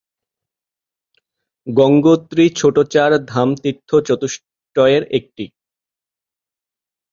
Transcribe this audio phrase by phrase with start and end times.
[1.67, 5.45] গঙ্গোত্রী ছোট চার ধাম তীর্থ-চতুষ্টয়ের একটি।